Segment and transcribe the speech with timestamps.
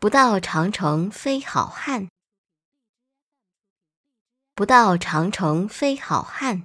[0.00, 2.08] 不到长城非好汉。
[4.54, 6.62] 不到长城非好汉。